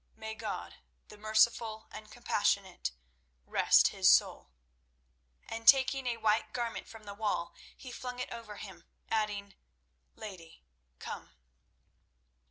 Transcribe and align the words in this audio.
"May 0.15 0.33
God, 0.33 0.77
the 1.09 1.17
Merciful 1.19 1.87
and 1.91 2.09
Compassionate, 2.09 2.91
rest 3.45 3.89
his 3.89 4.09
soul!" 4.09 4.49
And 5.47 5.67
taking 5.67 6.07
a 6.07 6.17
white 6.17 6.53
garment 6.53 6.87
from 6.89 7.03
the 7.03 7.13
wall, 7.13 7.53
he 7.77 7.91
flung 7.91 8.17
it 8.17 8.31
over 8.33 8.55
him, 8.55 8.85
adding, 9.11 9.53
"Lady, 10.15 10.63
come." 10.97 11.35